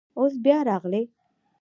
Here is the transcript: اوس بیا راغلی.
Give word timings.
اوس 0.17 0.33
بیا 0.43 0.57
راغلی. 0.69 1.03